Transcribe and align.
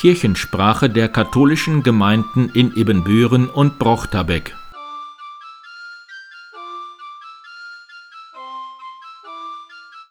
Kirchensprache 0.00 0.88
der 0.88 1.10
katholischen 1.10 1.82
Gemeinden 1.82 2.48
in 2.54 2.74
Ibbenbüren 2.74 3.50
und 3.50 3.78
Brochterbeck. 3.78 4.56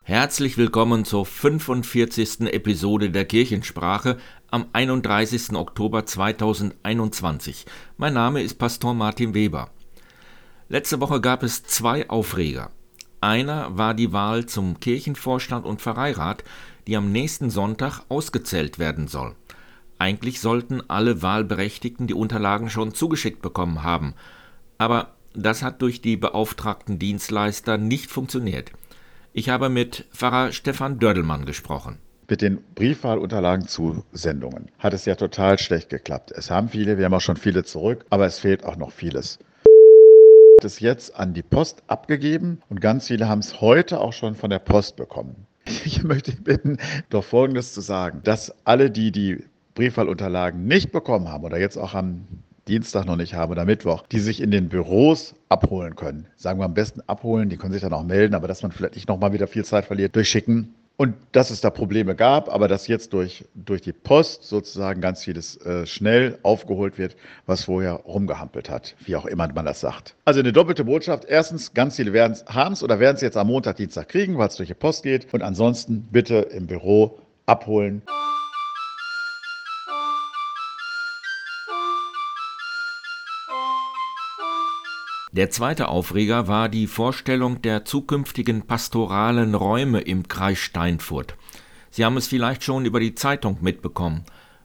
Herzlich 0.03 0.59
willkommen 0.59 1.05
zur 1.05 1.25
45. 1.25 2.41
Episode 2.53 3.09
der 3.09 3.25
Kirchensprache 3.25 4.19
am 4.51 4.67
31. 4.73 5.53
Oktober 5.53 6.05
2021. 6.05 7.65
Mein 7.97 8.13
Name 8.13 8.43
ist 8.43 8.59
Pastor 8.59 8.93
Martin 8.93 9.33
Weber. 9.33 9.71
Letzte 10.67 11.01
Woche 11.01 11.19
gab 11.19 11.41
es 11.41 11.63
zwei 11.63 12.07
Aufreger. 12.11 12.69
Einer 13.21 13.75
war 13.75 13.95
die 13.95 14.13
Wahl 14.13 14.45
zum 14.45 14.79
Kirchenvorstand 14.79 15.65
und 15.65 15.81
Pfarreirat, 15.81 16.43
die 16.85 16.95
am 16.95 17.11
nächsten 17.11 17.49
Sonntag 17.49 18.01
ausgezählt 18.07 18.77
werden 18.77 19.07
soll. 19.07 19.35
Eigentlich 19.99 20.41
sollten 20.41 20.81
alle 20.89 21.21
Wahlberechtigten 21.21 22.07
die 22.07 22.15
Unterlagen 22.15 22.71
schon 22.71 22.93
zugeschickt 22.93 23.41
bekommen 23.41 23.83
haben, 23.83 24.15
aber 24.77 25.13
das 25.35 25.61
hat 25.61 25.81
durch 25.81 26.01
die 26.01 26.17
beauftragten 26.17 26.97
Dienstleister 26.97 27.77
nicht 27.77 28.09
funktioniert. 28.09 28.71
Ich 29.31 29.49
habe 29.49 29.69
mit 29.69 30.05
Pfarrer 30.11 30.51
Stefan 30.51 30.97
Dördelmann 30.97 31.45
gesprochen. 31.45 31.99
Mit 32.27 32.41
den 32.41 32.63
Briefwahlunterlagen-Zusendungen 32.75 34.71
hat 34.79 34.93
es 34.93 35.05
ja 35.05 35.13
total 35.15 35.59
schlecht 35.59 35.89
geklappt. 35.89 36.31
Es 36.31 36.49
haben 36.49 36.69
viele, 36.69 36.97
wir 36.97 37.05
haben 37.05 37.13
auch 37.13 37.21
schon 37.21 37.37
viele 37.37 37.63
zurück, 37.63 38.05
aber 38.09 38.25
es 38.25 38.39
fehlt 38.39 38.65
auch 38.65 38.77
noch 38.77 38.91
vieles 38.91 39.37
es 40.65 40.79
jetzt 40.79 41.15
an 41.15 41.33
die 41.33 41.41
Post 41.41 41.83
abgegeben 41.87 42.61
und 42.69 42.81
ganz 42.81 43.07
viele 43.07 43.27
haben 43.27 43.39
es 43.39 43.61
heute 43.61 43.99
auch 43.99 44.13
schon 44.13 44.35
von 44.35 44.49
der 44.49 44.59
Post 44.59 44.95
bekommen. 44.95 45.47
Ich 45.85 46.03
möchte 46.03 46.31
bitten, 46.31 46.77
doch 47.09 47.23
Folgendes 47.23 47.73
zu 47.73 47.81
sagen, 47.81 48.21
dass 48.23 48.53
alle, 48.65 48.89
die 48.89 49.11
die 49.11 49.43
Briefwahlunterlagen 49.79 50.65
nicht 50.65 50.91
bekommen 50.91 51.29
haben 51.29 51.45
oder 51.45 51.57
jetzt 51.57 51.77
auch 51.77 51.93
am 51.93 52.27
Dienstag 52.67 53.05
noch 53.05 53.15
nicht 53.15 53.33
haben 53.33 53.49
oder 53.53 53.63
Mittwoch, 53.63 54.03
die 54.11 54.19
sich 54.19 54.41
in 54.41 54.51
den 54.51 54.67
Büros 54.67 55.35
abholen 55.47 55.95
können. 55.95 56.27
Sagen 56.35 56.59
wir 56.59 56.65
am 56.65 56.73
besten 56.73 56.99
abholen, 57.07 57.47
die 57.47 57.55
können 57.55 57.71
sich 57.71 57.81
dann 57.81 57.93
auch 57.93 58.03
melden, 58.03 58.35
aber 58.35 58.49
dass 58.49 58.61
man 58.61 58.73
vielleicht 58.73 58.95
nicht 58.95 59.07
nochmal 59.07 59.31
wieder 59.31 59.47
viel 59.47 59.63
Zeit 59.63 59.85
verliert, 59.85 60.17
durchschicken. 60.17 60.75
Und 60.97 61.15
dass 61.31 61.49
es 61.49 61.61
da 61.61 61.69
Probleme 61.69 62.13
gab, 62.13 62.53
aber 62.53 62.67
dass 62.67 62.87
jetzt 62.87 63.13
durch, 63.13 63.45
durch 63.55 63.81
die 63.81 63.93
Post 63.93 64.43
sozusagen 64.43 64.99
ganz 64.99 65.23
vieles 65.23 65.55
äh, 65.65 65.85
schnell 65.85 66.37
aufgeholt 66.43 66.97
wird, 66.97 67.15
was 67.45 67.63
vorher 67.63 67.93
rumgehampelt 67.93 68.69
hat, 68.69 68.95
wie 69.05 69.15
auch 69.15 69.25
immer 69.25 69.47
man 69.53 69.63
das 69.63 69.79
sagt. 69.79 70.13
Also 70.25 70.41
eine 70.41 70.51
doppelte 70.51 70.83
Botschaft. 70.83 71.23
Erstens, 71.23 71.73
ganz 71.73 71.95
viele 71.95 72.11
haben 72.47 72.73
es 72.73 72.83
oder 72.83 72.99
werden 72.99 73.15
es 73.15 73.21
jetzt 73.21 73.37
am 73.37 73.47
Montag, 73.47 73.77
Dienstag 73.77 74.09
kriegen, 74.09 74.37
weil 74.37 74.49
es 74.49 74.57
durch 74.57 74.67
die 74.67 74.75
Post 74.75 75.03
geht. 75.03 75.33
Und 75.33 75.41
ansonsten 75.41 76.01
bitte 76.11 76.35
im 76.35 76.67
Büro 76.67 77.17
abholen. 77.45 78.01
Der 85.31 85.51
zweite 85.51 85.89
Aufreger 85.89 86.47
war 86.47 86.69
die 86.69 86.87
Vorstellung 86.87 87.61
der 87.61 87.85
zukünftigen 87.85 88.63
pastoralen 88.63 89.53
Räume 89.53 90.01
im 90.01 90.27
Kreis 90.27 90.57
Steinfurt. 90.57 91.35
Sie 91.91 92.03
haben 92.03 92.17
es 92.17 92.27
vielleicht 92.27 92.63
schon 92.63 92.85
über 92.85 92.99
die 92.99 93.13
Zeitung 93.13 93.59
mitbekommen. 93.61 94.23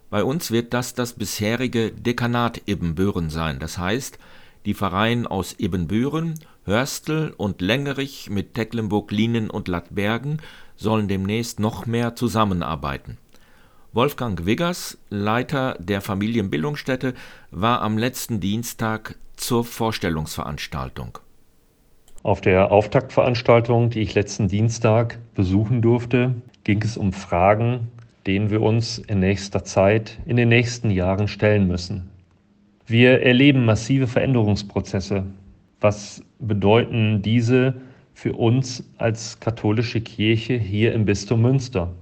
Bei 0.09 0.25
uns 0.25 0.51
wird 0.51 0.73
das 0.73 0.95
das 0.95 1.13
bisherige 1.13 1.93
Dekanat 1.93 2.63
Ibbenbüren 2.67 3.29
sein. 3.29 3.59
Das 3.59 3.77
heißt, 3.77 4.19
die 4.65 4.73
Pfarreien 4.73 5.27
aus 5.27 5.55
Ibbenbüren, 5.59 6.39
Hörstel 6.65 7.35
und 7.37 7.61
Längerich 7.61 8.31
mit 8.31 8.55
Tecklenburg-Lienen 8.55 9.51
und 9.51 9.69
Lattbergen 9.69 10.41
sollen 10.77 11.09
demnächst 11.09 11.61
noch 11.61 11.85
mehr 11.85 12.17
zusammenarbeiten. 12.17 13.19
Wolfgang 13.95 14.45
Wiggers, 14.45 14.99
Leiter 15.09 15.77
der 15.79 16.01
Familienbildungsstätte, 16.01 17.15
war 17.53 17.81
am 17.81 17.97
letzten 17.97 18.41
Dienstag 18.41 19.17
zur 19.37 19.65
Vorstellungsveranstaltung. 19.65 21.19
Auf 22.25 22.41
der 22.41 22.73
Auftaktveranstaltung, 22.73 23.91
die 23.91 24.01
ich 24.01 24.17
letzten 24.17 24.49
Dienstag 24.49 25.21
besuchen 25.37 25.81
durfte, 25.81 26.35
ging 26.65 26.83
es 26.83 26.97
um 26.97 27.13
Fragen, 27.13 27.87
denen 28.27 28.51
wir 28.51 28.63
uns 28.63 28.99
in 28.99 29.21
nächster 29.21 29.63
Zeit, 29.63 30.19
in 30.27 30.35
den 30.35 30.49
nächsten 30.49 30.91
Jahren 30.91 31.29
stellen 31.29 31.69
müssen. 31.69 32.11
Wir 32.87 33.23
erleben 33.23 33.65
massive 33.65 34.09
Veränderungsprozesse. 34.09 35.25
Was 35.81 36.21
bedeuten 36.41 37.23
diese 37.23 37.75
für 38.13 38.33
uns 38.33 38.83
als 38.99 39.39
katholische 39.39 40.01
Kirche 40.01 40.55
hier 40.55 40.95
im 40.95 41.05
Bistum 41.05 41.43
Münster? 41.43 41.95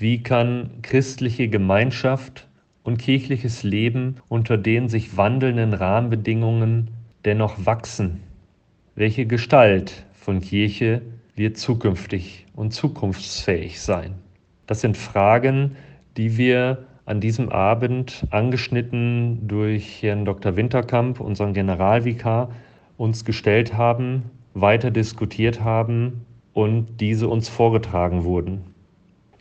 Wie 0.00 0.22
kann 0.22 0.70
christliche 0.80 1.48
Gemeinschaft 1.48 2.48
und 2.84 2.96
kirchliches 2.96 3.64
Leben 3.64 4.16
unter 4.28 4.56
den 4.56 4.88
sich 4.88 5.18
wandelnden 5.18 5.74
Rahmenbedingungen 5.74 6.88
dennoch 7.26 7.66
wachsen? 7.66 8.22
Welche 8.94 9.26
Gestalt 9.26 10.06
von 10.14 10.40
Kirche 10.40 11.02
wird 11.36 11.58
zukünftig 11.58 12.46
und 12.56 12.72
zukunftsfähig 12.72 13.78
sein? 13.82 14.14
Das 14.66 14.80
sind 14.80 14.96
Fragen, 14.96 15.76
die 16.16 16.38
wir 16.38 16.86
an 17.04 17.20
diesem 17.20 17.50
Abend 17.50 18.24
angeschnitten 18.30 19.48
durch 19.48 20.02
Herrn 20.02 20.24
Dr. 20.24 20.56
Winterkamp, 20.56 21.20
unseren 21.20 21.52
Generalvikar, 21.52 22.48
uns 22.96 23.26
gestellt 23.26 23.74
haben, 23.74 24.22
weiter 24.54 24.90
diskutiert 24.90 25.60
haben 25.60 26.24
und 26.54 27.02
diese 27.02 27.28
uns 27.28 27.50
vorgetragen 27.50 28.24
wurden. 28.24 28.69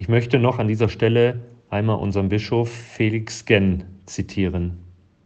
Ich 0.02 0.08
möchte 0.08 0.40
noch 0.40 0.60
an 0.60 0.70
dieser 0.70 0.88
Stelle 0.88 1.42
einmal 1.70 1.98
unseren 1.98 2.30
Bischof 2.30 2.72
Felix 2.72 3.44
Genn 3.44 3.84
zitieren. 4.06 4.78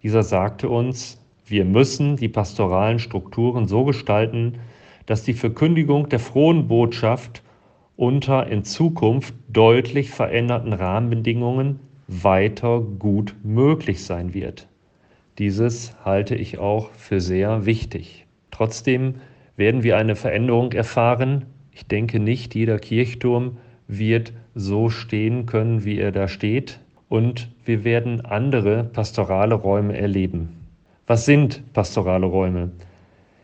Dieser 0.02 0.24
sagte 0.24 0.68
uns, 0.68 1.24
wir 1.46 1.64
müssen 1.64 2.16
die 2.16 2.28
pastoralen 2.28 2.98
Strukturen 2.98 3.68
so 3.68 3.86
gestalten, 3.86 4.56
dass 5.06 5.22
die 5.22 5.36
Verkündigung 5.36 6.10
der 6.10 6.18
frohen 6.18 6.68
Botschaft 6.68 7.44
unter 7.98 8.48
in 8.48 8.64
Zukunft 8.64 9.36
deutlich 9.48 10.10
veränderten 10.10 10.74
Rahmenbedingungen 10.74 11.80
weiter 12.08 12.82
gut 12.82 13.36
möglich 13.44 14.04
sein 14.04 14.34
wird. 14.34 14.68
Dieses 15.38 15.96
halte 16.04 16.34
ich 16.34 16.58
auch 16.58 16.90
für 16.94 17.22
sehr 17.22 17.68
wichtig. 17.68 18.26
Trotzdem 18.50 19.16
werden 19.56 19.84
wir 19.84 19.98
eine 19.98 20.16
Veränderung 20.16 20.72
erfahren. 20.72 21.46
Ich 21.72 21.86
denke 21.86 22.20
nicht, 22.20 22.56
jeder 22.56 22.80
Kirchturm 22.80 23.58
wird 23.88 24.34
so 24.56 24.90
stehen 24.90 25.46
können, 25.46 25.86
wie 25.86 26.00
er 26.00 26.12
da 26.12 26.28
steht. 26.28 26.80
Und 27.10 27.50
wir 27.66 27.84
werden 27.84 28.26
andere 28.26 28.84
pastorale 28.84 29.56
Räume 29.56 29.98
erleben. 29.98 30.50
Was 31.06 31.26
sind 31.26 31.74
pastorale 31.74 32.26
Räume? 32.26 32.72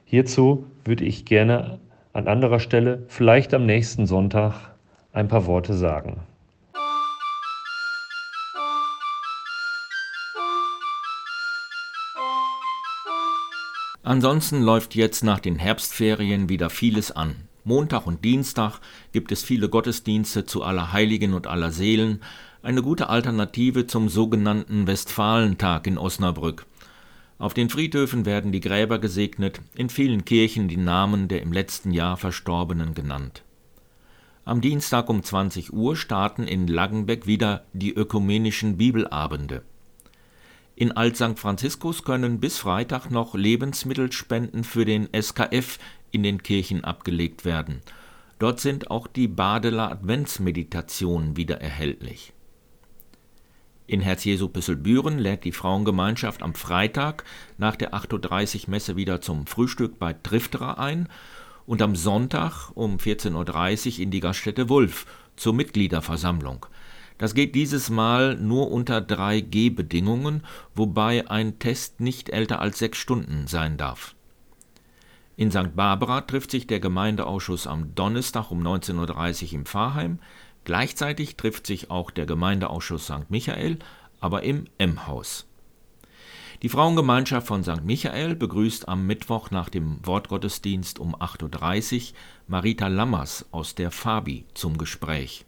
Hierzu 0.06 0.66
würde 0.86 1.06
ich 1.06 1.25
gerne 1.25 1.80
an 2.14 2.28
anderer 2.28 2.59
Stelle, 2.59 3.03
vielleicht 3.08 3.53
am 3.53 3.66
nächsten 3.66 4.08
Sonntag, 4.08 4.74
ein 5.14 5.28
paar 5.28 5.46
Worte 5.46 5.74
sagen. 5.74 6.22
Ansonsten 14.02 14.64
läuft 14.64 14.96
jetzt 14.96 15.24
nach 15.24 15.40
den 15.40 15.58
Herbstferien 15.58 16.50
wieder 16.50 16.72
vieles 16.72 17.12
an. 17.12 17.36
Montag 17.64 18.08
und 18.08 18.24
Dienstag 18.24 18.80
gibt 19.12 19.31
es 19.31 19.44
viele 19.44 19.70
Gottesdienste 19.70 20.46
zu 20.46 20.64
Allerheiligen 20.64 21.34
und 21.34 21.47
Allerseelen, 21.47 22.22
eine 22.62 22.81
gute 22.81 23.09
Alternative 23.09 23.88
zum 23.88 24.09
sogenannten 24.09 24.88
Westfalentag 24.88 25.88
in 25.88 25.97
Osnabrück. 25.97 26.66
Auf 27.38 27.53
den 27.53 27.70
Friedhöfen 27.70 28.25
werden 28.25 28.52
die 28.52 28.59
Gräber 28.59 29.00
gesegnet, 29.00 29.62
in 29.75 29.90
vielen 29.90 30.25
Kirchen 30.25 30.68
die 30.68 30.78
Namen 30.78 31.30
der 31.30 31.42
im 31.42 31.53
letzten 31.53 31.92
Jahr 31.92 32.18
Verstorbenen 32.18 32.94
genannt. 32.94 33.44
Am 34.44 34.62
Dienstag 34.62 35.09
um 35.09 35.24
20 35.24 35.72
Uhr 35.72 35.96
starten 35.96 36.47
in 36.47 36.67
Langenbeck 36.67 37.28
wieder 37.28 37.66
die 37.73 37.94
ökumenischen 37.94 38.78
Bibelabende. 38.78 39.61
In 40.76 40.94
Alt 40.94 41.17
St. 41.17 41.38
Franziskus 41.38 42.03
können 42.03 42.40
bis 42.40 42.58
Freitag 42.58 43.11
noch 43.11 43.35
Lebensmittelspenden 43.35 44.64
für 44.64 44.85
den 44.85 45.09
SKF 45.14 45.78
in 46.11 46.23
den 46.23 46.44
Kirchen 46.44 46.84
abgelegt 46.84 47.46
werden. 47.46 47.82
Dort 48.40 48.59
sind 48.59 48.90
auch 48.90 49.08
die 49.08 49.28
Badeler 49.28 49.91
Adventsmeditationen 49.91 51.35
wieder 51.35 51.61
erhältlich. 51.61 52.34
In 53.85 54.02
Herz 54.02 54.23
Jesu 54.23 54.47
Pisselbüren 54.47 55.17
lädt 55.17 55.46
die 55.46 55.52
Frauengemeinschaft 55.52 56.44
am 56.44 56.53
Freitag 56.53 57.23
nach 57.58 57.76
der 57.76 57.94
8.30 57.94 58.66
Uhr 58.66 58.70
Messe 58.70 58.96
wieder 58.96 59.20
zum 59.20 59.47
Frühstück 59.47 59.97
bei 59.97 60.14
Trifterer 60.14 60.78
ein 60.78 61.09
und 61.66 61.82
am 61.82 61.96
Sonntag 61.96 62.70
um 62.76 62.97
14.30 62.97 63.96
Uhr 63.97 64.03
in 64.03 64.11
die 64.11 64.20
Gaststätte 64.20 64.70
Wulf 64.70 65.06
zur 65.35 65.53
Mitgliederversammlung. 65.53 66.67
Das 67.17 67.34
geht 67.34 67.56
dieses 67.56 67.90
Mal 67.90 68.35
nur 68.35 68.72
unter 68.72 69.00
3G-Bedingungen, 69.00 70.44
wobei 70.73 71.29
ein 71.29 71.59
Test 71.59 72.00
nicht 72.00 72.29
älter 72.29 72.61
als 72.61 72.79
sechs 72.79 72.97
Stunden 72.97 73.47
sein 73.47 73.76
darf. 73.76 74.16
In 75.40 75.52
St. 75.52 75.74
Barbara 75.74 76.20
trifft 76.20 76.52
sich 76.52 76.68
der 76.68 76.82
Gemeindeausschuss 76.82 77.66
am 77.66 77.96
Donnerstag 77.96 78.52
um 78.52 78.62
19.30 78.62 79.46
Uhr 79.46 79.53
im 79.53 79.66
Pfarrheim. 79.66 80.20
Gleichzeitig 80.66 81.38
trifft 81.38 81.66
sich 81.66 81.90
auch 81.90 82.12
der 82.12 82.26
Gemeindeausschuss 82.26 83.06
St. 83.06 83.30
Michael 83.30 83.80
aber 84.20 84.44
im 84.44 84.66
M-Haus. 84.80 85.47
Die 86.62 86.68
Frauengemeinschaft 86.68 87.47
von 87.47 87.64
St. 87.64 87.86
Michael 87.86 88.36
begrüßt 88.36 88.90
am 88.90 89.08
Mittwoch 89.08 89.50
nach 89.50 89.70
dem 89.70 90.06
Wortgottesdienst 90.06 91.00
um 91.00 91.16
8.30 91.16 91.96
Uhr 91.96 92.18
Marita 92.47 92.88
Lammers 92.88 93.46
aus 93.52 93.76
der 93.76 93.92
Fabi 93.92 94.44
zum 94.56 94.78
Gespräch. 94.78 95.46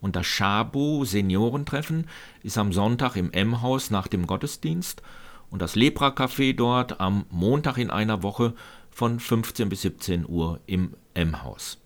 Und 0.00 0.16
das 0.16 0.26
Schabo 0.26 1.04
Seniorentreffen 1.04 2.08
ist 2.42 2.58
am 2.58 2.72
Sonntag 2.72 3.14
im 3.14 3.30
M-Haus 3.30 3.92
nach 3.92 4.08
dem 4.08 4.26
Gottesdienst 4.26 5.02
und 5.50 5.62
das 5.62 5.76
Lepra-Café 5.76 6.54
dort 6.54 7.00
am 7.00 7.24
Montag 7.30 7.78
in 7.78 7.90
einer 7.90 8.22
Woche 8.22 8.54
von 8.98 9.20
15 9.20 9.68
bis 9.68 9.82
17 9.82 10.28
Uhr 10.28 10.58
im 10.66 10.96
M-Haus. 11.14 11.78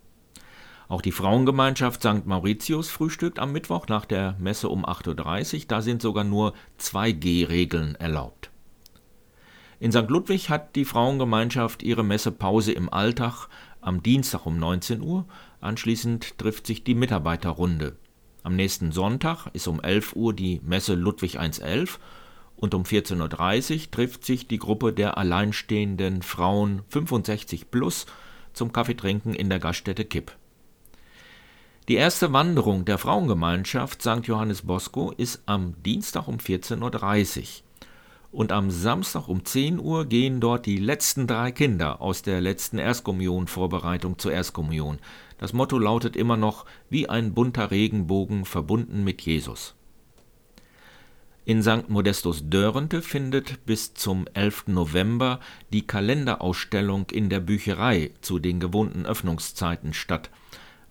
Auch 0.87 1.03
die 1.03 1.11
Frauengemeinschaft 1.11 2.01
St. 2.01 2.25
Mauritius 2.25 2.89
frühstückt 2.89 3.37
am 3.37 3.51
Mittwoch 3.51 3.87
nach 3.87 4.05
der 4.05 4.35
Messe 4.39 4.67
um 4.67 4.83
8.30 4.83 5.53
Uhr. 5.53 5.65
Da 5.67 5.83
sind 5.83 6.01
sogar 6.01 6.23
nur 6.23 6.53
2G-Regeln 6.79 7.93
erlaubt. 7.93 8.49
In 9.79 9.91
St. 9.91 10.09
Ludwig 10.09 10.49
hat 10.49 10.75
die 10.75 10.85
Frauengemeinschaft 10.85 11.83
ihre 11.83 12.03
Messepause 12.03 12.71
im 12.71 12.91
Alltag 12.91 13.47
am 13.79 14.01
Dienstag 14.01 14.47
um 14.47 14.57
19 14.57 15.03
Uhr. 15.03 15.25
Anschließend 15.61 16.39
trifft 16.39 16.65
sich 16.65 16.83
die 16.83 16.95
Mitarbeiterrunde. 16.95 17.95
Am 18.41 18.55
nächsten 18.55 18.91
Sonntag 18.91 19.51
ist 19.53 19.67
um 19.67 19.79
11 19.79 20.15
Uhr 20.15 20.33
die 20.33 20.61
Messe 20.63 20.95
Ludwig 20.95 21.37
111 21.37 21.99
und 22.63 22.73
um 22.73 22.83
14.30 22.83 23.73
Uhr 23.73 23.91
trifft 23.91 24.23
sich 24.23 24.47
die 24.47 24.57
Gruppe 24.57 24.93
der 24.93 25.17
alleinstehenden 25.17 26.21
Frauen 26.21 26.83
65 26.87 27.69
plus 27.69 28.05
zum 28.53 28.71
Kaffeetrinken 28.71 29.33
in 29.33 29.49
der 29.49 29.59
Gaststätte 29.59 30.05
Kipp. 30.05 30.31
Die 31.89 31.95
erste 31.95 32.31
Wanderung 32.31 32.85
der 32.85 32.97
Frauengemeinschaft 32.97 34.01
St. 34.01 34.21
Johannes 34.27 34.61
Bosco 34.61 35.11
ist 35.11 35.41
am 35.45 35.75
Dienstag 35.83 36.29
um 36.29 36.37
14.30 36.37 37.39
Uhr. 37.39 37.45
Und 38.31 38.53
am 38.53 38.71
Samstag 38.71 39.27
um 39.27 39.43
10 39.43 39.77
Uhr 39.77 40.05
gehen 40.05 40.39
dort 40.39 40.65
die 40.65 40.77
letzten 40.77 41.27
drei 41.27 41.51
Kinder 41.51 42.01
aus 42.01 42.21
der 42.21 42.39
letzten 42.39 42.77
Erstkommunion-Vorbereitung 42.77 44.17
zur 44.17 44.31
Erstkommunion. 44.31 44.99
Das 45.37 45.51
Motto 45.51 45.77
lautet 45.77 46.15
immer 46.15 46.37
noch 46.37 46.65
wie 46.89 47.09
ein 47.09 47.33
bunter 47.33 47.71
Regenbogen 47.71 48.45
verbunden 48.45 49.03
mit 49.03 49.21
Jesus. 49.21 49.75
In 51.45 51.61
St. 51.61 51.89
Modestus 51.89 52.49
Dörrente 52.49 53.01
findet 53.01 53.65
bis 53.65 53.93
zum 53.93 54.27
11. 54.33 54.67
November 54.67 55.41
die 55.73 55.85
Kalenderausstellung 55.85 57.07
in 57.11 57.29
der 57.29 57.41
Bücherei 57.41 58.11
zu 58.21 58.39
den 58.39 58.61
gewohnten 58.61 59.05
Öffnungszeiten 59.05 59.93
statt. 59.93 60.29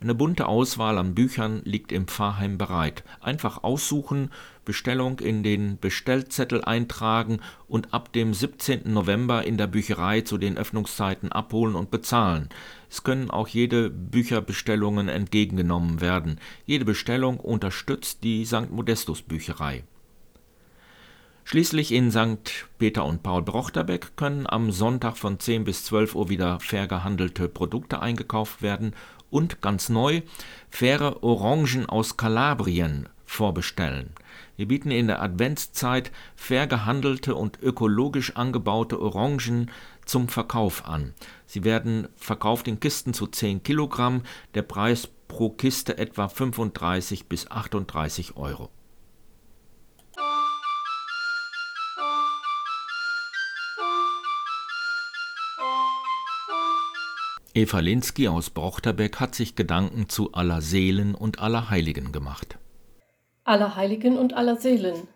Eine 0.03 0.15
bunte 0.15 0.49
Auswahl 0.49 0.99
an 0.99 1.15
Büchern 1.15 1.63
liegt 1.65 1.91
im 1.91 2.07
Pfarrheim 2.07 2.59
bereit. 2.59 3.03
Einfach 3.23 3.65
aussuchen, 3.65 4.29
Bestellung 4.67 5.21
in 5.21 5.43
den 5.43 5.79
Bestellzettel 5.79 6.63
eintragen 6.63 7.41
und 7.67 7.95
ab 7.95 8.13
dem 8.13 8.35
17. 8.35 8.93
November 8.93 9.47
in 9.47 9.57
der 9.57 9.69
Bücherei 9.69 10.21
zu 10.21 10.37
den 10.37 10.59
Öffnungszeiten 10.59 11.33
abholen 11.33 11.77
und 11.77 11.91
bezahlen. 11.91 12.51
Es 12.91 13.05
können 13.05 13.31
auch 13.31 13.49
jede 13.49 13.89
Bücherbestellungen 13.89 15.09
entgegengenommen 15.09 16.03
werden. 16.03 16.39
Jede 16.67 16.85
Bestellung 16.85 17.41
unterstützt 17.41 18.23
die 18.23 18.45
St. 18.45 18.71
Modestus 18.71 19.23
Bücherei. 19.23 19.85
Schließlich 21.45 21.93
in 21.93 22.11
St. 22.11 22.69
Peter 22.79 23.05
und 23.05 23.23
Paul 23.23 23.43
Brochterbeck 23.43 24.17
können 24.17 24.47
am 24.47 24.71
Sonntag 24.71 25.17
von 25.17 25.39
10 25.39 25.65
bis 25.65 25.85
12 25.85 26.15
Uhr 26.15 26.29
wieder 26.29 26.61
fair 26.61 26.87
gehandelte 26.87 27.49
Produkte 27.49 28.01
eingekauft 28.01 28.63
werden 28.63 28.95
und 29.29 29.61
ganz 29.61 29.89
neu 29.89 30.23
faire 30.71 31.23
Orangen 31.23 31.87
aus 31.87 32.17
Kalabrien 32.17 33.09
vorbestellen. 33.25 34.11
Wir 34.57 34.69
bieten 34.69 34.91
in 34.91 35.09
der 35.09 35.21
Adventszeit 35.21 36.13
fair 36.37 36.67
gehandelte 36.67 37.35
und 37.35 37.61
ökologisch 37.61 38.37
angebaute 38.37 39.01
Orangen 39.01 39.71
zum 40.05 40.29
Verkauf 40.29 40.87
an. 40.87 41.13
Sie 41.47 41.65
werden 41.65 42.09
verkauft 42.17 42.69
in 42.69 42.79
Kisten 42.79 43.15
zu 43.15 43.27
10 43.27 43.63
Kilogramm, 43.63 44.23
der 44.55 44.63
Preis 44.63 45.09
pro 45.29 45.51
Kiste 45.51 45.99
etwa 45.99 46.29
35 46.29 47.27
bis 47.27 47.51
38 47.51 48.37
Euro. 48.37 48.71
Eva 57.55 57.81
Linsky 57.81 58.29
aus 58.29 58.49
Brochterbeck 58.49 59.21
hat 59.21 59.35
sich 59.35 59.57
Gedanken 59.57 60.09
zu 60.09 60.33
aller 60.33 60.63
Seelen 60.63 61.15
und 61.15 61.41
aller 61.41 61.69
Heiligen 61.69 62.11
gemacht. 62.11 62.57
Aller 63.45 63.77
Heiligen 63.77 64.17
und 64.17 64.33
aller 64.33 64.57
Seelen. 64.57 65.07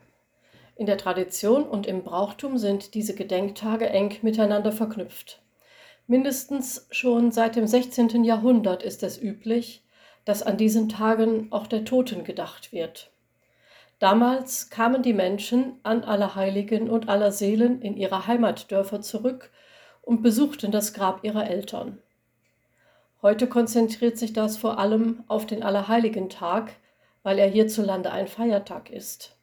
In 0.77 0.85
der 0.85 0.99
Tradition 0.99 1.63
und 1.63 1.87
im 1.87 2.03
Brauchtum 2.03 2.59
sind 2.59 2.93
diese 2.93 3.15
Gedenktage 3.15 3.89
eng 3.89 4.19
miteinander 4.21 4.71
verknüpft. 4.71 5.41
Mindestens 6.07 6.87
schon 6.91 7.33
seit 7.33 7.57
dem 7.57 7.67
16. 7.67 8.23
Jahrhundert 8.23 8.83
ist 8.83 9.03
es 9.03 9.19
üblich, 9.19 9.83
dass 10.27 10.43
an 10.43 10.59
diesen 10.59 10.91
Tagen 10.91 11.47
auch 11.53 11.67
der 11.67 11.87
Toten 11.87 12.23
gedacht 12.23 12.71
wird. 12.71 13.13
Damals 13.99 14.69
kamen 14.69 15.03
die 15.03 15.15
Menschen 15.15 15.81
an 15.85 16.05
aller 16.05 16.35
Heiligen 16.35 16.91
und 16.91 17.09
aller 17.09 17.33
Seelen 17.33 17.81
in 17.81 17.97
ihre 17.97 18.27
Heimatdörfer 18.27 19.01
zurück 19.01 19.51
und 20.03 20.23
besuchten 20.23 20.71
das 20.71 20.93
Grab 20.93 21.25
ihrer 21.25 21.49
Eltern. 21.49 22.03
Heute 23.23 23.47
konzentriert 23.49 24.19
sich 24.19 24.33
das 24.33 24.57
vor 24.57 24.79
allem 24.79 25.25
auf 25.27 25.47
den 25.47 25.63
Allerheiligen-Tag, 25.63 26.73
weil 27.23 27.39
er 27.39 27.49
hierzulande 27.49 28.13
ein 28.13 28.29
Feiertag 28.29 28.91
ist. 28.91 29.37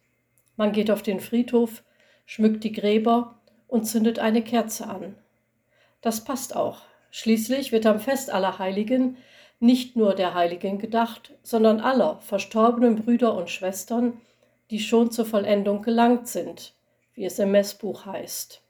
Man 0.56 0.72
geht 0.72 0.90
auf 0.90 1.02
den 1.02 1.20
Friedhof, 1.20 1.82
schmückt 2.24 2.64
die 2.64 2.72
Gräber 2.72 3.38
und 3.66 3.84
zündet 3.84 4.18
eine 4.18 4.42
Kerze 4.42 4.86
an. 4.86 5.16
Das 6.00 6.24
passt 6.24 6.54
auch. 6.54 6.82
Schließlich 7.10 7.72
wird 7.72 7.86
am 7.86 8.00
Fest 8.00 8.30
aller 8.30 8.58
Heiligen 8.58 9.16
nicht 9.60 9.96
nur 9.96 10.14
der 10.14 10.34
Heiligen 10.34 10.78
gedacht, 10.78 11.32
sondern 11.42 11.80
aller 11.80 12.18
verstorbenen 12.20 12.96
Brüder 12.96 13.34
und 13.34 13.50
Schwestern, 13.50 14.20
die 14.70 14.80
schon 14.80 15.10
zur 15.10 15.26
Vollendung 15.26 15.82
gelangt 15.82 16.28
sind, 16.28 16.74
wie 17.14 17.24
es 17.24 17.38
im 17.38 17.50
Messbuch 17.52 18.06
heißt. 18.06 18.63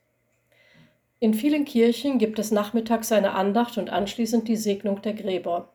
In 1.25 1.33
vielen 1.33 1.65
Kirchen 1.65 2.19
gibt 2.19 2.39
es 2.39 2.51
nachmittags 2.51 3.11
eine 3.11 3.33
Andacht 3.33 3.79
und 3.79 3.89
anschließend 3.89 4.47
die 4.47 4.59
Segnung 4.59 5.01
der 5.01 5.15
Gräber. 5.15 5.71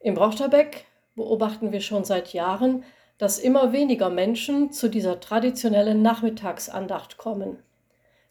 Im 0.00 0.14
Brochterbeck 0.14 0.86
beobachten 1.14 1.72
wir 1.72 1.82
schon 1.82 2.04
seit 2.04 2.32
Jahren, 2.32 2.82
dass 3.18 3.38
immer 3.38 3.74
weniger 3.74 4.08
Menschen 4.08 4.72
zu 4.72 4.88
dieser 4.88 5.20
traditionellen 5.20 6.00
Nachmittagsandacht 6.00 7.18
kommen. 7.18 7.58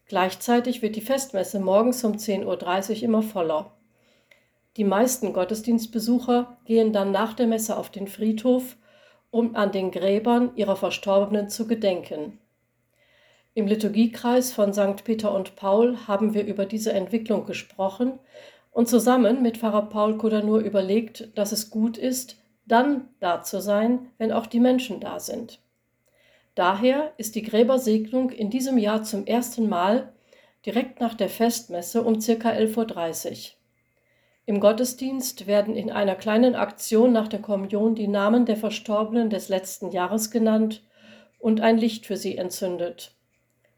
Gleichzeitig 0.07 0.81
wird 0.81 0.95
die 0.95 1.01
Festmesse 1.01 1.59
morgens 1.59 2.03
um 2.03 2.13
10.30 2.13 2.89
Uhr 2.89 3.03
immer 3.03 3.21
voller. 3.21 3.73
Die 4.77 4.83
meisten 4.83 5.31
Gottesdienstbesucher 5.31 6.57
gehen 6.65 6.91
dann 6.91 7.11
nach 7.11 7.35
der 7.35 7.45
Messe 7.45 7.77
auf 7.77 7.91
den 7.91 8.07
Friedhof, 8.07 8.77
um 9.29 9.55
an 9.55 9.71
den 9.71 9.91
Gräbern 9.91 10.55
ihrer 10.55 10.75
Verstorbenen 10.75 11.49
zu 11.49 11.67
gedenken. 11.67 12.39
Im 13.57 13.67
Liturgiekreis 13.67 14.51
von 14.51 14.73
St. 14.73 15.05
Peter 15.05 15.33
und 15.33 15.55
Paul 15.55 15.97
haben 16.07 16.33
wir 16.33 16.45
über 16.45 16.65
diese 16.65 16.91
Entwicklung 16.91 17.45
gesprochen 17.45 18.19
und 18.71 18.89
zusammen 18.89 19.41
mit 19.41 19.59
Pfarrer 19.59 19.83
Paul 19.83 20.17
Kodanur 20.17 20.59
überlegt, 20.59 21.29
dass 21.37 21.53
es 21.53 21.69
gut 21.69 21.97
ist, 21.97 22.35
dann 22.65 23.07
da 23.21 23.43
zu 23.43 23.61
sein, 23.61 24.11
wenn 24.17 24.33
auch 24.33 24.45
die 24.45 24.59
Menschen 24.59 24.99
da 24.99 25.21
sind. 25.21 25.61
Daher 26.53 27.13
ist 27.15 27.35
die 27.35 27.43
Gräbersegnung 27.43 28.29
in 28.29 28.49
diesem 28.49 28.77
Jahr 28.77 29.03
zum 29.03 29.25
ersten 29.25 29.69
Mal 29.69 30.11
direkt 30.65 30.99
nach 30.99 31.13
der 31.13 31.29
Festmesse 31.29 32.03
um 32.03 32.15
ca. 32.15 32.49
11.30 32.49 33.29
Uhr. 33.29 33.37
Im 34.47 34.59
Gottesdienst 34.59 35.47
werden 35.47 35.77
in 35.77 35.91
einer 35.91 36.15
kleinen 36.15 36.55
Aktion 36.55 37.13
nach 37.13 37.29
der 37.29 37.39
Kommunion 37.41 37.95
die 37.95 38.09
Namen 38.09 38.45
der 38.45 38.57
Verstorbenen 38.57 39.29
des 39.29 39.47
letzten 39.47 39.91
Jahres 39.91 40.29
genannt 40.29 40.83
und 41.39 41.61
ein 41.61 41.77
Licht 41.77 42.05
für 42.05 42.17
sie 42.17 42.37
entzündet. 42.37 43.14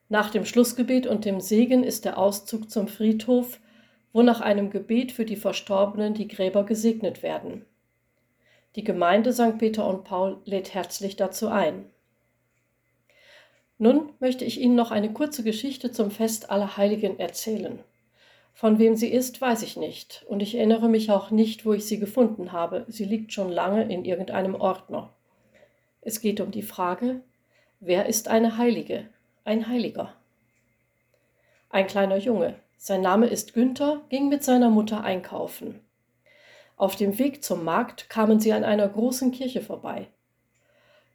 Nach 0.10 0.30
dem 0.30 0.46
Schlussgebet 0.46 1.06
und 1.06 1.26
dem 1.26 1.42
Segen 1.42 1.84
ist 1.84 2.06
der 2.06 2.18
Auszug 2.18 2.72
zum 2.72 2.88
Friedhof, 2.88 3.60
wo 4.14 4.22
nach 4.22 4.42
einem 4.42 4.70
Gebet 4.70 5.12
für 5.12 5.26
die 5.26 5.36
Verstorbenen 5.36 6.14
die 6.14 6.28
Gräber 6.28 6.66
gesegnet 6.66 7.24
werden. 7.24 7.66
Die 8.76 8.84
Gemeinde 8.84 9.34
St. 9.34 9.58
Peter 9.58 9.86
und 9.86 10.04
Paul 10.06 10.38
lädt 10.46 10.74
herzlich 10.74 11.16
dazu 11.18 11.50
ein. 11.50 11.86
Nun 13.80 14.14
möchte 14.20 14.46
ich 14.46 14.60
Ihnen 14.60 14.76
noch 14.76 14.92
eine 14.92 15.12
kurze 15.12 15.44
Geschichte 15.44 15.92
zum 15.92 16.10
Fest 16.10 16.50
aller 16.50 16.78
Heiligen 16.78 17.20
erzählen. 17.20 17.80
Von 18.54 18.80
wem 18.80 18.96
sie 18.96 19.10
ist, 19.10 19.40
weiß 19.40 19.62
ich 19.62 19.78
nicht, 19.78 20.26
und 20.28 20.42
ich 20.42 20.56
erinnere 20.56 20.90
mich 20.90 21.12
auch 21.12 21.30
nicht, 21.30 21.64
wo 21.64 21.74
ich 21.74 21.86
sie 21.86 22.00
gefunden 22.00 22.54
habe. 22.54 22.86
Sie 22.88 23.06
liegt 23.06 23.32
schon 23.32 23.52
lange 23.52 23.84
in 23.84 24.04
irgendeinem 24.04 24.56
Ordner. 24.56 25.14
Es 26.02 26.22
geht 26.22 26.42
um 26.42 26.50
die 26.50 26.64
Frage, 26.64 27.22
wer 27.80 28.08
ist 28.08 28.30
eine 28.30 28.58
Heilige? 28.58 29.10
Ein 29.48 29.70
Heiliger. 29.70 30.14
Ein 31.70 31.88
kleiner 31.88 32.18
Junge, 32.18 32.56
sein 32.76 33.00
Name 33.00 33.28
ist 33.28 33.54
Günther, 33.54 34.02
ging 34.10 34.28
mit 34.28 34.44
seiner 34.44 34.70
Mutter 34.70 35.06
einkaufen. 35.06 35.80
Auf 36.76 36.98
dem 36.98 37.18
Weg 37.18 37.46
zum 37.46 37.64
Markt 37.64 38.10
kamen 38.10 38.42
sie 38.42 38.52
an 38.52 38.66
einer 38.66 38.90
großen 38.90 39.32
Kirche 39.32 39.62
vorbei. 39.62 40.10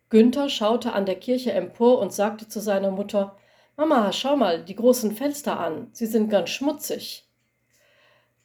Günther 0.09 0.49
schaute 0.49 0.95
an 0.95 1.05
der 1.05 1.17
Kirche 1.17 1.53
empor 1.53 1.99
und 1.99 2.15
sagte 2.15 2.49
zu 2.49 2.61
seiner 2.61 2.91
Mutter 2.91 3.37
Mama, 3.77 4.11
schau 4.13 4.35
mal 4.37 4.65
die 4.65 4.77
großen 4.77 5.13
Fenster 5.13 5.61
an, 5.61 5.89
sie 5.93 6.07
sind 6.07 6.31
ganz 6.31 6.49
schmutzig. 6.49 7.29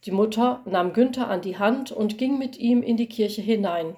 Die 0.03 0.12
Mutter 0.12 0.63
nahm 0.65 0.91
Günther 0.91 1.29
an 1.29 1.39
die 1.39 1.60
Hand 1.60 1.94
und 1.94 2.17
ging 2.17 2.38
mit 2.38 2.58
ihm 2.58 2.84
in 2.84 2.98
die 2.98 3.08
Kirche 3.08 3.41
hinein. 3.41 3.96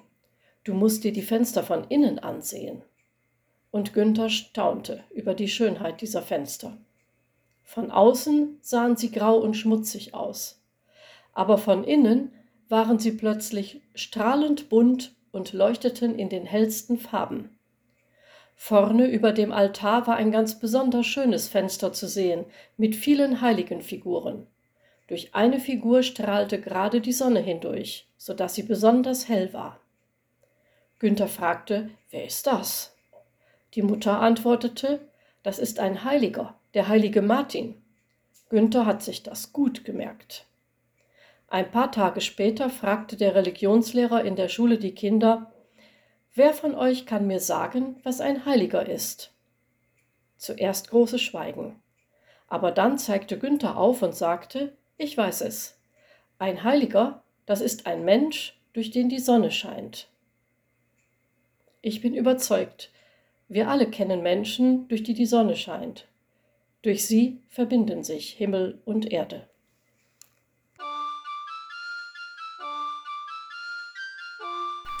Du 0.62 0.72
musst 0.72 1.02
dir 1.02 1.12
die 1.12 1.22
Fenster 1.22 1.64
von 1.64 1.82
innen 1.88 2.20
ansehen. 2.20 2.84
Und 3.70 3.92
Günther 3.94 4.30
staunte 4.30 5.04
über 5.10 5.34
die 5.34 5.48
Schönheit 5.48 6.00
dieser 6.00 6.22
Fenster. 6.22 6.76
Von 7.62 7.90
außen 7.90 8.58
sahen 8.60 8.96
sie 8.96 9.12
grau 9.12 9.38
und 9.38 9.54
schmutzig 9.54 10.12
aus, 10.12 10.60
aber 11.32 11.56
von 11.56 11.84
innen 11.84 12.32
waren 12.68 12.98
sie 12.98 13.12
plötzlich 13.12 13.80
strahlend 13.94 14.68
bunt 14.68 15.14
und 15.32 15.52
leuchteten 15.52 16.18
in 16.18 16.28
den 16.28 16.46
hellsten 16.46 16.98
Farben. 16.98 17.56
Vorne 18.56 19.06
über 19.06 19.32
dem 19.32 19.52
Altar 19.52 20.06
war 20.06 20.16
ein 20.16 20.32
ganz 20.32 20.58
besonders 20.58 21.06
schönes 21.06 21.48
Fenster 21.48 21.92
zu 21.92 22.06
sehen, 22.06 22.44
mit 22.76 22.94
vielen 22.94 23.40
Heiligenfiguren. 23.40 24.46
Durch 25.06 25.34
eine 25.34 25.58
Figur 25.58 26.02
strahlte 26.02 26.60
gerade 26.60 27.00
die 27.00 27.12
Sonne 27.12 27.40
hindurch, 27.40 28.06
so 28.16 28.34
dass 28.34 28.54
sie 28.54 28.62
besonders 28.62 29.28
hell 29.28 29.52
war. 29.52 29.80
Günther 30.98 31.28
fragte, 31.28 31.90
wer 32.10 32.26
ist 32.26 32.46
das? 32.46 32.89
Die 33.74 33.82
Mutter 33.82 34.20
antwortete, 34.20 35.08
das 35.42 35.58
ist 35.58 35.78
ein 35.78 36.04
Heiliger, 36.04 36.58
der 36.74 36.88
heilige 36.88 37.22
Martin. 37.22 37.80
Günther 38.48 38.84
hat 38.84 39.02
sich 39.02 39.22
das 39.22 39.52
gut 39.52 39.84
gemerkt. 39.84 40.46
Ein 41.48 41.70
paar 41.70 41.90
Tage 41.92 42.20
später 42.20 42.70
fragte 42.70 43.16
der 43.16 43.34
Religionslehrer 43.34 44.24
in 44.24 44.36
der 44.36 44.48
Schule 44.48 44.78
die 44.78 44.94
Kinder, 44.94 45.52
Wer 46.32 46.54
von 46.54 46.76
euch 46.76 47.06
kann 47.06 47.26
mir 47.26 47.40
sagen, 47.40 47.96
was 48.04 48.20
ein 48.20 48.44
Heiliger 48.44 48.88
ist? 48.88 49.32
Zuerst 50.36 50.90
großes 50.90 51.20
Schweigen. 51.20 51.82
Aber 52.46 52.70
dann 52.70 52.98
zeigte 52.98 53.36
Günther 53.36 53.76
auf 53.76 54.02
und 54.02 54.14
sagte, 54.14 54.76
ich 54.96 55.16
weiß 55.16 55.40
es. 55.40 55.78
Ein 56.38 56.62
Heiliger, 56.62 57.24
das 57.46 57.60
ist 57.60 57.86
ein 57.86 58.04
Mensch, 58.04 58.58
durch 58.72 58.92
den 58.92 59.08
die 59.08 59.18
Sonne 59.18 59.50
scheint. 59.50 60.08
Ich 61.82 62.00
bin 62.00 62.14
überzeugt, 62.14 62.90
wir 63.50 63.68
alle 63.68 63.90
kennen 63.90 64.22
Menschen, 64.22 64.86
durch 64.88 65.02
die 65.02 65.12
die 65.12 65.26
Sonne 65.26 65.56
scheint. 65.56 66.06
Durch 66.82 67.04
sie 67.04 67.40
verbinden 67.48 68.04
sich 68.04 68.30
Himmel 68.30 68.80
und 68.84 69.10
Erde. 69.10 69.48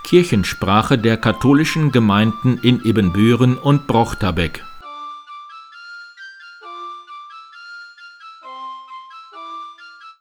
Kirchensprache 0.04 0.98
der 0.98 1.16
katholischen 1.16 1.92
Gemeinden 1.92 2.58
in 2.64 2.84
Ibbenbüren 2.84 3.56
und 3.56 3.86
Brochterbeck 3.86 4.64